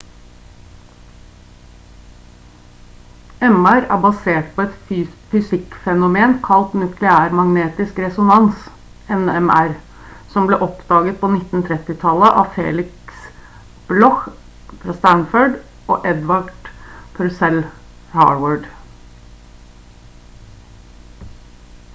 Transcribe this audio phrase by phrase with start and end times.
[3.55, 4.93] mr er basert på et
[5.33, 8.63] fysikk-fenomen kalt nukleærmagnetisk resonans
[9.17, 9.75] nmr
[10.35, 13.19] som ble oppdaget på 1930-tallet av felix
[13.91, 14.25] bloch
[15.01, 15.59] stanford
[15.97, 16.71] og edvard
[17.19, 17.61] purcell
[18.17, 18.67] harvard